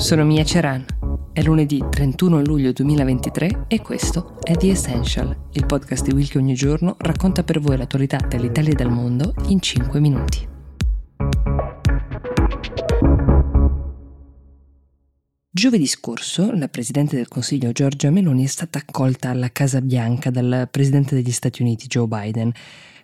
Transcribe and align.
sono 0.00 0.24
Mia 0.24 0.44
Ceran. 0.44 0.82
È 1.30 1.42
lunedì 1.42 1.84
31 1.88 2.42
luglio 2.42 2.72
2023 2.72 3.66
e 3.68 3.82
questo 3.82 4.38
è 4.42 4.56
The 4.56 4.70
Essential, 4.70 5.48
il 5.52 5.66
podcast 5.66 6.06
di 6.06 6.14
Will 6.14 6.26
che 6.26 6.38
ogni 6.38 6.54
giorno 6.54 6.96
racconta 6.98 7.44
per 7.44 7.60
voi 7.60 7.76
l'attualità 7.76 8.16
dall'Italia 8.16 8.72
e 8.72 8.74
dal 8.74 8.90
mondo 8.90 9.34
in 9.48 9.60
5 9.60 10.00
minuti. 10.00 10.48
Giovedì 15.50 15.86
scorso 15.86 16.50
la 16.52 16.68
Presidente 16.68 17.16
del 17.16 17.28
Consiglio 17.28 17.70
Giorgia 17.72 18.10
Meloni 18.10 18.44
è 18.44 18.48
stata 18.48 18.78
accolta 18.78 19.28
alla 19.28 19.52
Casa 19.52 19.82
Bianca 19.82 20.30
dal 20.30 20.66
Presidente 20.70 21.14
degli 21.14 21.30
Stati 21.30 21.60
Uniti 21.60 21.86
Joe 21.86 22.06
Biden. 22.06 22.50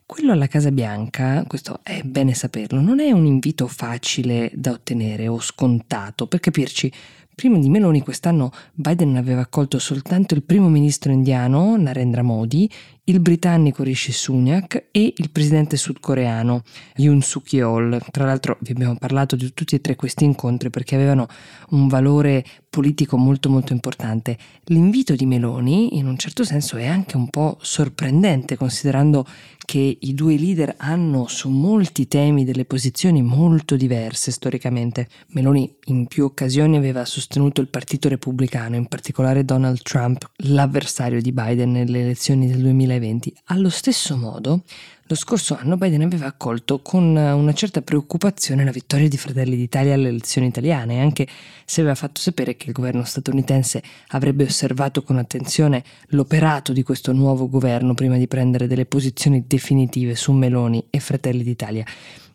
Quello 0.08 0.30
alla 0.30 0.46
Casa 0.46 0.70
Bianca, 0.70 1.42
questo 1.48 1.80
è 1.82 2.00
bene 2.02 2.32
saperlo, 2.32 2.80
non 2.80 3.00
è 3.00 3.10
un 3.10 3.26
invito 3.26 3.66
facile 3.66 4.52
da 4.54 4.70
ottenere 4.70 5.26
o 5.26 5.40
scontato. 5.40 6.28
Per 6.28 6.38
capirci, 6.38 6.92
prima 7.34 7.58
di 7.58 7.68
Meloni 7.68 8.02
quest'anno 8.02 8.52
Biden 8.72 9.16
aveva 9.16 9.40
accolto 9.40 9.80
soltanto 9.80 10.34
il 10.34 10.44
primo 10.44 10.68
ministro 10.68 11.10
indiano, 11.10 11.76
Narendra 11.76 12.22
Modi, 12.22 12.70
il 13.08 13.18
britannico 13.18 13.82
Rishi 13.82 14.12
Sunak 14.12 14.86
e 14.92 15.12
il 15.16 15.30
presidente 15.32 15.76
sudcoreano 15.76 16.62
Yoon 16.98 17.20
Suk 17.20 17.52
Yeol. 17.52 18.00
Tra 18.12 18.26
l'altro 18.26 18.58
vi 18.60 18.70
abbiamo 18.70 18.94
parlato 18.96 19.34
di 19.34 19.52
tutti 19.54 19.74
e 19.74 19.80
tre 19.80 19.96
questi 19.96 20.22
incontri 20.22 20.70
perché 20.70 20.94
avevano 20.94 21.26
un 21.70 21.88
valore 21.88 22.44
politico 22.76 23.16
molto 23.16 23.48
molto 23.48 23.72
importante. 23.72 24.36
L'invito 24.64 25.14
di 25.14 25.24
Meloni 25.24 25.96
in 25.96 26.06
un 26.06 26.18
certo 26.18 26.44
senso 26.44 26.76
è 26.76 26.86
anche 26.86 27.16
un 27.16 27.30
po' 27.30 27.56
sorprendente 27.62 28.56
considerando 28.56 29.26
che 29.64 29.96
i 29.98 30.14
due 30.14 30.36
leader 30.36 30.74
hanno 30.76 31.26
su 31.26 31.48
molti 31.48 32.06
temi 32.06 32.44
delle 32.44 32.66
posizioni 32.66 33.22
molto 33.22 33.74
diverse 33.76 34.30
storicamente. 34.30 35.08
Meloni 35.28 35.74
in 35.86 36.06
più 36.06 36.24
occasioni 36.24 36.76
aveva 36.76 37.04
sostenuto 37.04 37.60
il 37.60 37.68
Partito 37.68 38.08
Repubblicano, 38.08 38.76
in 38.76 38.86
particolare 38.86 39.44
Donald 39.44 39.82
Trump, 39.82 40.30
l'avversario 40.44 41.20
di 41.20 41.32
Biden 41.32 41.72
nelle 41.72 42.02
elezioni 42.02 42.46
del 42.46 42.60
2020 42.60 43.06
2020. 43.06 43.34
Allo 43.46 43.70
stesso 43.70 44.16
modo, 44.16 44.62
lo 45.08 45.14
scorso 45.14 45.56
anno 45.56 45.76
Biden 45.76 46.02
aveva 46.02 46.26
accolto 46.26 46.80
con 46.80 47.14
una 47.14 47.52
certa 47.52 47.80
preoccupazione 47.80 48.64
la 48.64 48.72
vittoria 48.72 49.08
di 49.08 49.16
Fratelli 49.16 49.54
d'Italia 49.54 49.94
alle 49.94 50.08
elezioni 50.08 50.48
italiane, 50.48 51.00
anche 51.00 51.28
se 51.64 51.80
aveva 51.80 51.94
fatto 51.94 52.20
sapere 52.20 52.56
che 52.56 52.66
il 52.66 52.72
governo 52.72 53.04
statunitense 53.04 53.82
avrebbe 54.08 54.42
osservato 54.44 55.04
con 55.04 55.18
attenzione 55.18 55.84
l'operato 56.08 56.72
di 56.72 56.82
questo 56.82 57.12
nuovo 57.12 57.48
governo 57.48 57.94
prima 57.94 58.16
di 58.16 58.26
prendere 58.26 58.66
delle 58.66 58.86
posizioni 58.86 59.44
definitive 59.46 60.16
su 60.16 60.32
Meloni 60.32 60.84
e 60.90 60.98
Fratelli 60.98 61.44
d'Italia. 61.44 61.84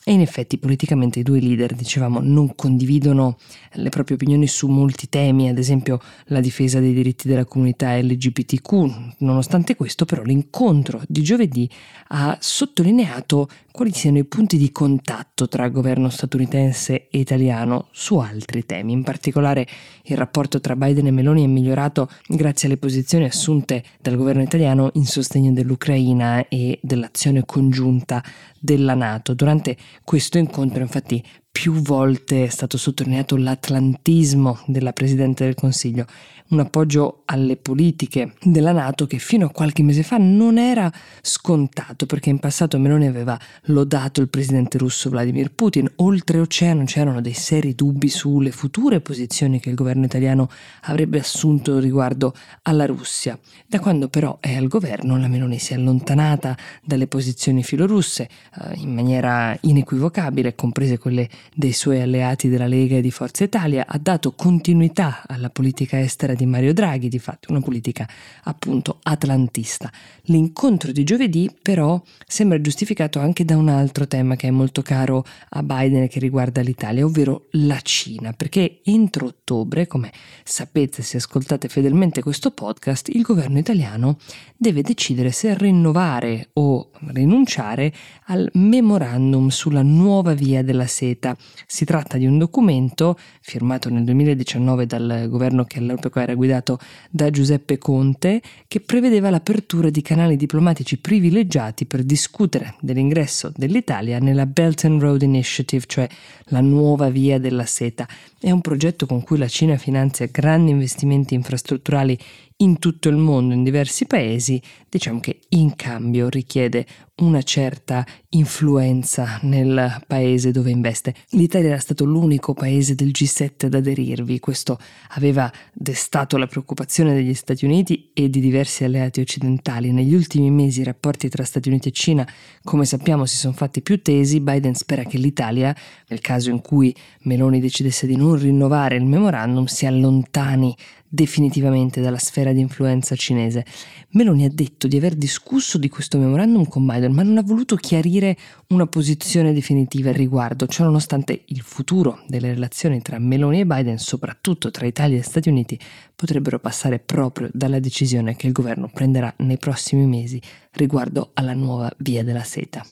E 0.04 0.14
in 0.14 0.22
effetti 0.22 0.58
politicamente 0.58 1.20
i 1.20 1.24
due 1.24 1.40
leader, 1.40 1.76
dicevamo, 1.76 2.20
non 2.22 2.56
condividono 2.56 3.38
le 3.74 3.90
proprie 3.90 4.16
opinioni 4.16 4.48
su 4.48 4.68
molti 4.68 5.10
temi, 5.10 5.48
ad 5.48 5.60
esempio 5.60 6.00
la 6.26 6.40
difesa 6.40 6.80
dei 6.80 6.92
diritti 6.92 7.28
della 7.28 7.46
comunità 7.46 7.96
LGBTQ. 7.96 9.16
Nonostante 9.20 9.76
questo, 9.76 10.06
però, 10.06 10.24
l'incontro 10.24 11.02
di 11.08 11.22
giovedì 11.22 11.70
ha 12.08 12.36
sottolineato 12.40 13.48
quali 13.72 13.92
siano 13.94 14.18
i 14.18 14.26
punti 14.26 14.58
di 14.58 14.72
contatto 14.72 15.48
tra 15.48 15.70
governo 15.70 16.10
statunitense 16.10 17.08
e 17.10 17.20
italiano 17.20 17.88
su 17.92 18.18
altri 18.18 18.66
temi. 18.66 18.92
In 18.94 19.04
particolare 19.04 19.68
il 20.06 20.18
rapporto 20.18 20.60
tra 20.60 20.76
Biden 20.76 21.08
e 21.08 21.12
Meloni 21.12 21.44
è 21.44 21.48
migliorato 21.48 22.10
grazie 22.28 22.68
alle 22.68 22.78
posizioni 22.78 23.26
assunte 23.26 23.84
dal 24.02 24.18
governo 24.18 24.42
italiano 24.42 24.90
in 24.96 25.06
sostegno 25.06 25.54
dell'Ucraina 25.54 26.48
e 26.48 26.80
dell'azione 26.82 27.46
congiunta 27.46 28.22
della 28.60 28.94
Nato. 28.94 29.34
Durante 29.34 29.78
questo 30.04 30.38
incontro 30.38 30.82
infatti 30.82 31.24
più 31.52 31.74
volte 31.74 32.46
è 32.46 32.50
stato 32.50 32.78
sottolineato 32.78 33.36
l'atlantismo 33.36 34.60
della 34.68 34.94
Presidente 34.94 35.44
del 35.44 35.56
Consiglio, 35.56 36.06
un 36.52 36.60
appoggio 36.60 37.22
alle 37.26 37.56
politiche 37.56 38.34
della 38.42 38.72
Nato 38.72 39.08
che 39.08 39.18
fino 39.20 39.46
a 39.46 39.52
qualche 39.52 39.84
mese 39.84 40.04
fa 40.04 40.18
non 40.18 40.58
era 40.58 40.92
scontato 41.22 42.06
perché 42.06 42.30
in 42.30 42.40
passato 42.40 42.78
Meloni 42.78 43.08
aveva 43.08 43.40
lodato 43.66 44.22
il 44.22 44.30
presidente 44.30 44.78
russo 44.78 45.10
Vladimir 45.10 45.52
Putin. 45.52 45.90
Oltreoceano 45.96 46.84
c'erano 46.84 47.22
dei 47.22 47.34
seri 47.34 47.74
dubbi 47.74 48.10
sulle 48.10 48.52
future 48.52 49.00
posizioni 49.00 49.60
che 49.60 49.70
il 49.70 49.76
governo 49.76 50.06
italiano 50.06 50.50
avrebbe 50.82 51.20
assunto 51.20 51.80
riguardo 51.80 52.34
alla 52.64 52.86
Russia. 52.86 53.38
Da 53.66 53.80
quando 53.80 54.10
però 54.10 54.38
è 54.42 54.56
al 54.56 54.68
governo 54.68 55.18
la 55.18 55.28
Meloni 55.28 55.58
si 55.58 55.74
è 55.74 55.78
allontanata 55.78 56.58
dalle 56.84 57.08
posizioni 57.08 57.64
filorusse 57.64 58.24
eh, 58.24 58.76
in 58.76 58.94
maniera 58.94 59.58
inequivocabile, 59.62 60.56
comprese 60.56 60.98
quelle 60.98 61.30
dei 61.56 61.74
suoi 61.74 62.02
alleati 62.02 62.50
della 62.50 62.68
Lega 62.68 62.98
e 62.98 63.02
di 63.02 63.12
Forza 63.12 63.46
Italia, 63.46 63.86
ha 63.88 63.98
dato 63.98 64.34
continuità 64.34 65.24
alla 65.26 65.50
politica 65.50 66.00
estera 66.00 66.34
di 66.34 66.41
Mario 66.46 66.74
Draghi, 66.74 67.08
di 67.08 67.20
fatto 67.20 67.52
una 67.52 67.62
politica 67.62 68.08
appunto 68.44 69.00
atlantista. 69.04 69.92
L'incontro 70.24 70.92
di 70.92 71.04
giovedì 71.04 71.50
però 71.62 72.02
sembra 72.26 72.60
giustificato 72.62 73.20
anche 73.20 73.46
da 73.46 73.58
un 73.58 73.70
altro 73.70 74.08
tema 74.08 74.36
che 74.36 74.48
è 74.48 74.52
molto 74.52 74.82
caro 74.82 75.26
a 75.50 75.64
Biden 75.64 76.04
e 76.04 76.08
che 76.08 76.20
riguarda 76.20 76.62
l'Italia, 76.62 77.06
ovvero 77.06 77.48
la 77.52 77.80
Cina, 77.82 78.34
perché 78.34 78.82
entro 78.84 79.28
ottobre, 79.28 79.88
come 79.88 80.12
sapete 80.44 81.02
se 81.02 81.18
ascoltate 81.18 81.68
fedelmente 81.68 82.22
questo 82.22 82.52
podcast, 82.52 83.10
il 83.10 83.22
governo 83.22 83.58
italiano 83.58 84.18
deve 84.56 84.82
decidere 84.82 85.32
se 85.32 85.58
rinnovare 85.58 86.50
o 86.54 86.92
rinunciare 87.08 87.94
al 88.26 88.50
memorandum 88.54 89.48
sulla 89.50 89.82
nuova 89.82 90.34
via 90.34 90.64
della 90.64 90.86
seta 90.86 91.36
si 91.66 91.86
tratta 91.86 92.18
di 92.18 92.26
un 92.26 92.38
documento 92.38 93.18
firmato 93.42 93.90
nel 93.90 94.04
2019 94.04 94.86
dal 94.86 95.28
governo 95.30 95.64
che 95.66 95.80
all'epoca 95.80 96.22
era 96.22 96.31
guidato 96.36 96.80
da 97.10 97.30
Giuseppe 97.30 97.78
Conte 97.78 98.42
che 98.68 98.80
prevedeva 98.80 99.30
l'apertura 99.30 99.90
di 99.90 100.02
canali 100.02 100.36
diplomatici 100.36 100.98
privilegiati 100.98 101.86
per 101.86 102.04
discutere 102.04 102.76
dell'ingresso 102.80 103.52
dell'Italia 103.56 104.20
nella 104.20 104.46
Belt 104.46 104.86
and 104.86 105.02
Road 105.02 105.22
Initiative, 105.22 105.84
cioè 105.88 106.08
la 106.46 106.62
nuova 106.62 107.10
via 107.10 107.40
della 107.40 107.66
seta. 107.66 108.08
È 108.40 108.52
un 108.52 108.62
progetto 108.62 109.06
con 109.06 109.24
cui 109.24 109.38
la 109.38 109.48
Cina 109.48 109.78
finanzia 109.78 110.28
grandi 110.32 110.72
investimenti 110.72 111.34
infrastrutturali 111.34 112.18
in 112.58 112.80
tutto 112.80 113.10
il 113.10 113.18
mondo, 113.18 113.54
in 113.54 113.64
diversi 113.64 114.06
paesi, 114.06 114.62
diciamo 114.88 115.20
che 115.20 115.40
in 115.50 115.76
cambio 115.76 116.30
richiede 116.30 116.86
una 117.22 117.42
certa 117.44 118.06
influenza 118.30 119.40
nel 119.44 120.04
paese 120.08 120.52
dove 120.52 120.72
investe. 120.72 121.14
L'Italia 121.30 121.70
era 121.70 121.80
stato 121.80 122.06
l'unico 122.06 122.54
paese 122.54 122.96
del 122.96 123.10
G7 123.10 123.66
ad 123.66 123.74
aderirvi, 123.74 124.40
questo 124.40 124.80
aveva 125.10 125.52
destato 125.74 126.38
la 126.38 126.48
preoccupazione 126.48 127.14
degli 127.14 127.34
Stati 127.34 127.66
Uniti 127.66 128.12
e 128.14 128.30
di 128.30 128.40
diversi 128.40 128.84
alleati 128.84 129.22
occidentali. 129.22 129.92
Negli 129.92 130.14
ultimi 130.14 130.50
mesi 130.50 130.82
i 130.82 130.86
rapporti 130.86 131.30
tra 131.30 131.44
Stati 131.44 131.70
Uniti 131.70 131.90
e 131.90 131.92
Cina, 131.92 132.28
come 132.64 132.86
sappiamo, 132.86 133.26
si 133.26 133.38
sono 133.38 133.54
fatti 133.54 133.82
più 133.82 134.02
tesi. 134.02 134.40
Biden 134.40 134.76
spera 134.76 135.04
che 135.04 135.18
l'Italia, 135.18 135.76
nel 136.08 136.22
caso 136.22 136.50
in 136.50 136.62
cui 136.62 136.96
Meloni 137.22 137.60
decidesse 137.60 138.08
di 138.08 138.16
non 138.16 138.38
rinnovare 138.38 138.96
il 138.96 139.06
memorandum, 139.06 139.66
si 139.66 139.86
allontani 139.86 140.76
definitivamente 141.14 142.00
dalla 142.00 142.18
sfera 142.18 142.54
di 142.54 142.62
influenza 142.62 143.18
cinese. 143.18 143.66
Meloni 144.12 144.46
ha 144.46 144.50
detto 144.50 144.88
di 144.88 144.96
aver 144.96 145.16
discusso 145.16 145.78
di 145.78 145.90
questo 145.90 146.18
memorandum 146.18 146.66
con 146.70 146.86
Biden, 146.86 147.12
ma 147.12 147.22
non 147.22 147.38
ha 147.38 147.44
voluto 147.44 147.76
chiarire 147.76 148.38
una 148.68 148.88
posizione 148.88 149.52
definitiva 149.52 150.10
al 150.10 150.16
riguardo, 150.16 150.68
ciò 150.68 150.86
nonostante 150.86 151.44
il 151.48 151.62
futuro 151.62 152.24
delle 152.28 152.54
relazioni 152.54 153.02
tra 153.02 153.20
Meloni 153.20 153.60
e 153.60 153.66
Biden, 153.66 153.98
soprattutto 153.98 154.72
tra 154.72 154.86
Italia 154.86 155.18
e 155.18 155.24
Stati 155.24 155.50
Uniti, 155.50 155.78
potrebbero 156.16 156.60
passare 156.60 157.00
proprio 157.00 157.50
dalla 157.52 157.80
decisione 157.80 158.38
che 158.38 158.48
il 158.48 158.54
governo 158.54 158.90
prenderà 158.94 159.34
nei 159.40 159.58
prossimi 159.58 160.06
mesi 160.06 160.42
riguardo 160.72 161.32
alla 161.34 161.54
nuova 161.54 161.92
via 161.98 162.24
della 162.24 162.44
seta. 162.44 162.86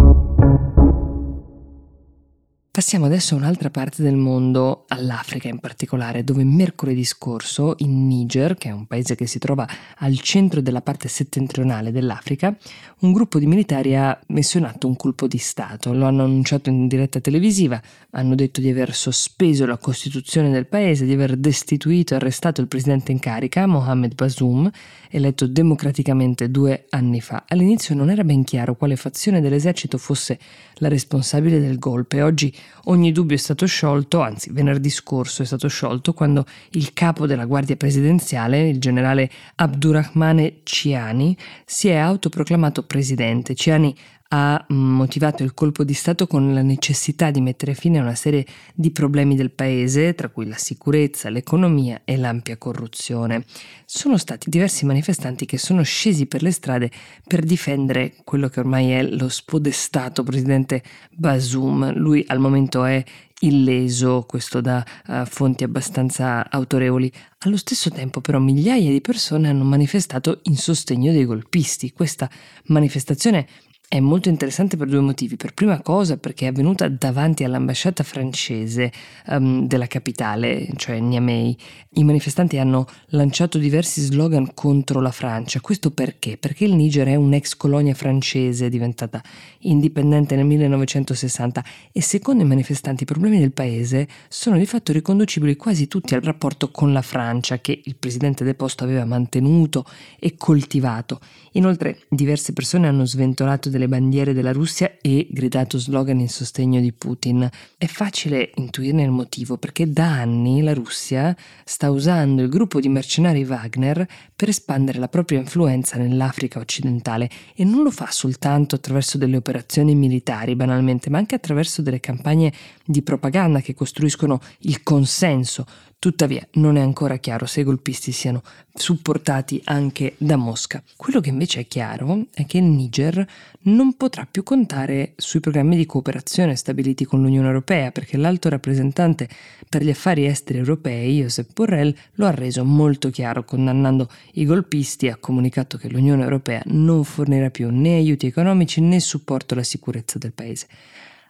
Passiamo 2.71 3.07
adesso 3.07 3.33
a 3.33 3.39
un'altra 3.39 3.71
parte 3.71 4.03
del 4.03 4.15
mondo, 4.15 4.85
all'Africa 4.89 5.49
in 5.49 5.57
particolare, 5.57 6.23
dove 6.23 6.43
mercoledì 6.43 7.03
scorso 7.03 7.73
in 7.79 8.05
Niger, 8.05 8.53
che 8.53 8.69
è 8.69 8.71
un 8.71 8.85
paese 8.85 9.15
che 9.15 9.25
si 9.25 9.39
trova 9.39 9.67
al 9.97 10.19
centro 10.19 10.61
della 10.61 10.81
parte 10.83 11.07
settentrionale 11.07 11.91
dell'Africa, 11.91 12.55
un 12.99 13.11
gruppo 13.11 13.39
di 13.39 13.47
militari 13.47 13.95
ha 13.95 14.17
messo 14.27 14.59
in 14.59 14.65
atto 14.65 14.85
un 14.85 14.95
colpo 14.95 15.25
di 15.25 15.39
Stato. 15.39 15.93
Lo 15.93 16.05
hanno 16.05 16.23
annunciato 16.23 16.69
in 16.69 16.87
diretta 16.87 17.19
televisiva, 17.19 17.81
hanno 18.11 18.35
detto 18.35 18.61
di 18.61 18.69
aver 18.69 18.93
sospeso 18.93 19.65
la 19.65 19.77
Costituzione 19.77 20.51
del 20.51 20.67
paese, 20.67 21.05
di 21.05 21.13
aver 21.13 21.37
destituito 21.37 22.13
e 22.13 22.17
arrestato 22.17 22.61
il 22.61 22.67
presidente 22.67 23.11
in 23.11 23.19
carica, 23.19 23.65
Mohamed 23.65 24.13
Bazoum, 24.13 24.69
eletto 25.09 25.47
democraticamente 25.47 26.51
due 26.51 26.85
anni 26.91 27.19
fa. 27.19 27.45
All'inizio 27.47 27.95
non 27.95 28.11
era 28.11 28.23
ben 28.23 28.43
chiaro 28.43 28.75
quale 28.75 28.95
fazione 28.95 29.41
dell'esercito 29.41 29.97
fosse 29.97 30.37
la 30.75 30.87
responsabile 30.87 31.59
del 31.59 31.79
golpe. 31.79 32.21
Oggi 32.21 32.55
ogni 32.85 33.11
dubbio 33.11 33.35
è 33.35 33.39
stato 33.39 33.65
sciolto, 33.65 34.21
anzi 34.21 34.51
venerdì 34.51 34.89
scorso 34.89 35.41
è 35.41 35.45
stato 35.45 35.67
sciolto 35.67 36.13
quando 36.13 36.45
il 36.71 36.93
capo 36.93 37.25
della 37.25 37.45
Guardia 37.45 37.75
Presidenziale, 37.75 38.67
il 38.67 38.79
generale 38.79 39.29
Abdurrahmane 39.55 40.59
Ciani, 40.63 41.35
si 41.65 41.87
è 41.87 41.95
autoproclamato 41.95 42.83
presidente. 42.83 43.55
Ciani 43.55 43.95
ha 44.31 44.63
motivato 44.69 45.41
il 45.41 45.55
colpo 45.55 45.83
di 45.83 45.95
Stato 45.95 46.27
con 46.27 46.53
la 46.53 46.61
necessità 46.61 47.31
di 47.31 47.41
mettere 47.41 47.73
fine 47.73 47.97
a 47.97 48.03
una 48.03 48.13
serie 48.13 48.45
di 48.75 48.91
problemi 48.91 49.35
del 49.35 49.49
paese, 49.49 50.13
tra 50.13 50.29
cui 50.29 50.47
la 50.47 50.57
sicurezza, 50.57 51.29
l'economia 51.29 52.01
e 52.05 52.15
l'ampia 52.15 52.57
corruzione. 52.57 53.43
Sono 53.85 54.17
stati 54.17 54.51
diversi 54.51 54.85
manifestanti 54.85 55.47
che 55.47 55.57
sono 55.57 55.81
scesi 55.81 56.27
per 56.27 56.43
le 56.43 56.51
strade 56.51 56.91
per 57.25 57.43
difendere 57.43 58.17
quello 58.23 58.49
che 58.49 58.59
ormai 58.59 58.91
è 58.91 59.01
lo 59.01 59.29
spodestato 59.29 60.21
presidente 60.21 60.83
Basum. 61.11 61.91
Lui 61.95 62.23
al 62.27 62.39
momento 62.39 62.83
è 62.83 63.03
illeso, 63.39 64.25
questo 64.27 64.61
da 64.61 64.85
uh, 65.07 65.25
fonti 65.25 65.63
abbastanza 65.63 66.47
autorevoli. 66.51 67.11
Allo 67.39 67.57
stesso 67.57 67.89
tempo 67.89 68.21
però 68.21 68.37
migliaia 68.37 68.91
di 68.91 69.01
persone 69.01 69.49
hanno 69.49 69.63
manifestato 69.63 70.41
in 70.43 70.57
sostegno 70.57 71.11
dei 71.11 71.25
golpisti. 71.25 71.93
Questa 71.93 72.29
manifestazione 72.65 73.47
è 73.89 73.99
molto 73.99 74.29
interessante 74.29 74.77
per 74.77 74.87
due 74.87 74.99
motivi. 74.99 75.35
Per 75.35 75.55
prima 75.55 75.81
cosa 75.81 76.17
perché 76.17 76.45
è 76.45 76.49
avvenuta 76.49 76.87
davanti 76.87 77.43
all'ambasciata 77.43 78.03
francese 78.03 78.91
um, 79.29 79.65
della 79.65 79.87
capitale, 79.87 80.69
cioè 80.75 80.99
Niamey. 80.99 81.57
I 81.93 82.03
manifestanti 82.03 82.59
hanno 82.59 82.85
lanciato 83.07 83.57
diversi 83.57 84.01
slogan 84.01 84.53
contro 84.53 85.01
la 85.01 85.09
Francia. 85.09 85.59
Questo 85.59 85.89
perché? 85.89 86.37
Perché 86.37 86.65
il 86.65 86.75
Niger 86.75 87.07
è 87.07 87.15
un'ex 87.15 87.55
colonia 87.55 87.95
francese 87.95 88.69
diventata 88.69 89.23
indipendente 89.61 90.35
nel 90.35 90.45
1960 90.45 91.63
e 91.91 92.01
secondo 92.03 92.43
i 92.43 92.45
manifestanti 92.47 93.03
i 93.03 93.07
problemi 93.07 93.39
del 93.39 93.53
paese 93.53 94.07
sono 94.27 94.59
di 94.59 94.67
fatto 94.67 94.93
riconducibili 94.93 95.55
quasi 95.55 95.87
tutti 95.87 96.13
al 96.13 96.21
rapporto 96.21 96.69
con 96.69 96.93
la 96.93 97.01
Francia 97.01 97.57
che 97.57 97.81
il 97.83 97.95
presidente 97.95 98.43
deposto 98.43 98.83
aveva 98.83 99.05
mantenuto 99.05 99.83
e 100.19 100.35
coltivato. 100.37 101.19
Inoltre 101.53 102.01
diverse 102.07 102.53
persone 102.53 102.87
hanno 102.87 103.07
sventolato 103.07 103.71
delle 103.79 103.87
bandiere 103.87 104.33
della 104.33 104.51
Russia 104.51 104.97
e 105.01 105.27
gridato 105.31 105.79
slogan 105.79 106.19
in 106.19 106.27
sostegno 106.27 106.81
di 106.81 106.91
Putin. 106.91 107.49
È 107.77 107.85
facile 107.85 108.51
intuirne 108.55 109.03
il 109.03 109.09
motivo 109.09 109.57
perché 109.57 109.89
da 109.89 110.19
anni 110.19 110.61
la 110.61 110.73
Russia 110.73 111.35
sta 111.63 111.89
usando 111.89 112.41
il 112.41 112.49
gruppo 112.49 112.81
di 112.81 112.89
mercenari 112.89 113.45
Wagner 113.45 114.05
per 114.35 114.49
espandere 114.49 114.99
la 114.99 115.07
propria 115.07 115.39
influenza 115.39 115.97
nell'Africa 115.97 116.59
occidentale 116.59 117.29
e 117.55 117.63
non 117.63 117.83
lo 117.83 117.91
fa 117.91 118.11
soltanto 118.11 118.75
attraverso 118.75 119.17
delle 119.17 119.37
operazioni 119.37 119.95
militari 119.95 120.55
banalmente, 120.55 121.09
ma 121.09 121.17
anche 121.17 121.35
attraverso 121.35 121.81
delle 121.81 122.01
campagne 122.01 122.51
di 122.83 123.01
propaganda 123.01 123.61
che 123.61 123.73
costruiscono 123.73 124.41
il 124.59 124.83
consenso 124.83 125.65
Tuttavia 125.99 126.47
non 126.53 126.77
è 126.77 126.79
ancora 126.79 127.17
chiaro 127.17 127.45
se 127.45 127.59
i 127.59 127.65
golpisti 127.65 128.13
siano 128.13 128.41
supportati 128.73 129.59
anche 129.65 130.13
da 130.17 130.37
Mosca. 130.37 130.81
Quello 130.95 131.19
che 131.19 131.27
invece 131.27 131.59
è 131.59 131.67
chiaro 131.67 132.27
è 132.33 132.45
che 132.45 132.59
il 132.59 132.63
Niger 132.63 133.27
non 133.63 133.97
potrà 133.97 134.25
più 134.25 134.43
contare 134.43 135.11
sui 135.17 135.41
programmi 135.41 135.75
di 135.75 135.85
cooperazione 135.85 136.55
stabiliti 136.55 137.03
con 137.03 137.21
l'Unione 137.21 137.47
Europea 137.47 137.91
perché 137.91 138.15
l'alto 138.15 138.47
rappresentante 138.47 139.27
per 139.67 139.83
gli 139.83 139.89
affari 139.89 140.25
esteri 140.25 140.59
europei, 140.59 141.19
Josep 141.19 141.51
Borrell, 141.53 141.93
lo 142.13 142.27
ha 142.27 142.31
reso 142.31 142.63
molto 142.63 143.09
chiaro 143.09 143.43
condannando 143.43 144.09
i 144.35 144.45
golpisti 144.45 145.07
e 145.07 145.09
ha 145.09 145.17
comunicato 145.17 145.77
che 145.77 145.89
l'Unione 145.89 146.23
Europea 146.23 146.61
non 146.67 147.03
fornirà 147.03 147.49
più 147.49 147.67
né 147.71 147.95
aiuti 147.95 148.25
economici 148.25 148.79
né 148.79 149.01
supporto 149.01 149.53
alla 149.53 149.63
sicurezza 149.63 150.17
del 150.17 150.31
paese. 150.31 150.67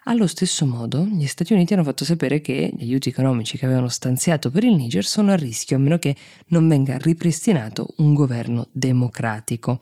Allo 0.10 0.26
stesso 0.26 0.66
modo, 0.66 1.06
gli 1.06 1.28
Stati 1.28 1.54
Uniti 1.54 1.76
hanno 1.76 1.84
fatto 1.84 2.04
sapere 2.04 2.42
che 2.42 2.74
gli 2.76 2.82
aiuti 2.82 3.10
economici 3.10 3.60
che 3.60 3.66
avevano 3.66 3.90
stanziato 3.90 4.50
per 4.50 4.64
il 4.64 4.74
Niger 4.74 5.06
sono 5.06 5.32
a 5.32 5.36
rischio 5.36 5.76
a 5.76 5.80
meno 5.80 6.00
che 6.00 6.16
non 6.48 6.68
venga 6.68 6.98
ripristinato 6.98 7.94
un 7.98 8.16
governo 8.16 8.70
democratico. 8.72 9.82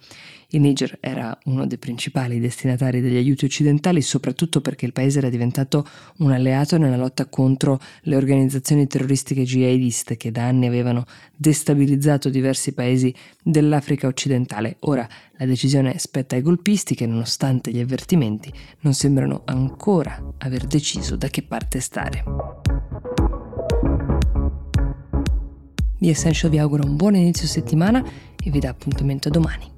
Il 0.50 0.62
Niger 0.62 0.98
era 1.02 1.38
uno 1.46 1.66
dei 1.66 1.78
principali 1.78 2.40
destinatari 2.40 3.02
degli 3.02 3.16
aiuti 3.16 3.46
occidentali, 3.46 4.02
soprattutto 4.02 4.62
perché 4.62 4.86
il 4.86 4.94
paese 4.94 5.20
era 5.20 5.30
diventato 5.30 5.86
un 6.18 6.32
alleato 6.32 6.78
nella 6.78 6.96
lotta 6.96 7.26
contro 7.26 7.80
le 8.04 8.16
organizzazioni 8.16 8.88
terroristiche 8.88 9.44
jihadiste 9.44 10.16
che 10.16 10.32
da 10.32 10.46
anni 10.46 10.68
avevano 10.68 11.06
destabilizzato 11.36 12.30
diversi 12.30 12.74
paesi 12.74 13.14
dell'Africa 13.44 14.08
occidentale. 14.08 14.78
Ora 14.82 15.08
la 15.38 15.46
decisione 15.46 15.98
spetta 16.00 16.36
ai 16.36 16.42
golpisti 16.42 16.96
che, 16.96 17.06
nonostante 17.06 17.72
gli 17.72 17.80
avvertimenti, 17.80 18.52
non 18.82 18.94
sembrano 18.94 19.42
ancora 19.46 20.17
aver 20.40 20.66
deciso 20.66 21.16
da 21.16 21.28
che 21.28 21.44
parte 21.44 21.80
stare. 21.80 22.24
The 26.00 26.10
Essential 26.10 26.52
vi 26.52 26.60
auguro 26.60 26.86
un 26.86 26.96
buon 26.96 27.16
inizio 27.16 27.48
settimana 27.48 28.04
e 28.44 28.50
vi 28.50 28.60
dà 28.60 28.70
appuntamento 28.70 29.30
domani. 29.30 29.77